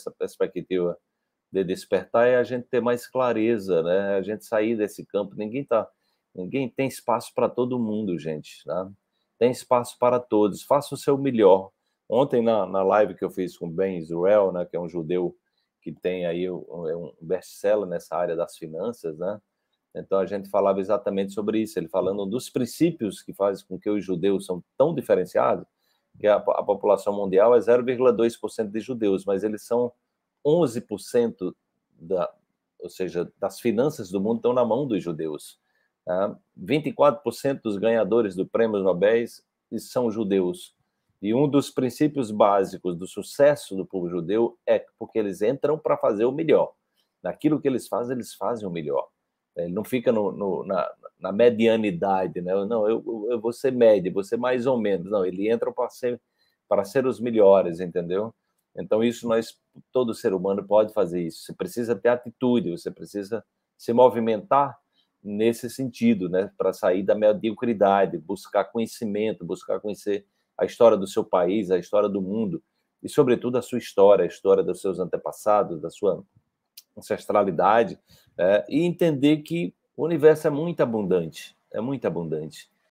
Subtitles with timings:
[0.00, 0.98] essa perspectiva
[1.52, 4.16] de despertar é a gente ter mais clareza, né?
[4.16, 5.34] A gente sair desse campo.
[5.36, 5.88] Ninguém tá,
[6.34, 8.62] ninguém tem espaço para todo mundo, gente.
[8.64, 8.90] Tá?
[9.38, 10.62] Tem espaço para todos.
[10.62, 11.70] Faça o seu melhor.
[12.08, 15.36] Ontem na, na live que eu fiz com Ben Israel, né, que é um judeu
[15.80, 19.40] que tem aí é um best-seller nessa área das finanças, né?
[19.94, 23.90] Então a gente falava exatamente sobre isso, ele falando dos princípios que fazem com que
[23.90, 25.66] os judeus são tão diferenciados,
[26.20, 29.90] que a, a população mundial é 0,2% de judeus, mas eles são
[30.46, 31.54] 11%
[31.98, 32.32] da,
[32.78, 35.58] ou seja, das finanças do mundo estão na mão dos judeus.
[36.04, 36.36] Tá?
[36.58, 39.24] 24% dos ganhadores do prêmio Nobel
[39.78, 40.74] são judeus.
[41.22, 45.96] E um dos princípios básicos do sucesso do povo judeu é porque eles entram para
[45.96, 46.72] fazer o melhor.
[47.22, 49.08] Naquilo que eles fazem, eles fazem o melhor.
[49.56, 52.52] Ele não fica no, no, na, na, medianidade, né?
[52.64, 55.10] Não, eu, eu vou ser médio, vou ser mais ou menos.
[55.10, 56.20] Não, ele entra para ser,
[56.68, 58.34] para ser os melhores, entendeu?
[58.76, 59.58] Então, isso nós,
[59.92, 61.42] todo ser humano pode fazer isso.
[61.42, 63.44] Você precisa ter atitude, você precisa
[63.76, 64.78] se movimentar
[65.22, 66.50] nesse sentido, né?
[66.56, 72.08] Para sair da mediocridade, buscar conhecimento, buscar conhecer a história do seu país, a história
[72.08, 72.62] do mundo
[73.02, 76.22] e, sobretudo, a sua história, a história dos seus antepassados, da sua
[77.00, 77.98] ancestralidade,
[78.38, 82.70] é, e entender que o universo é muito abundante, é muito abundante.